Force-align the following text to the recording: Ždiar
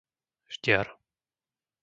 Ždiar 0.53 0.87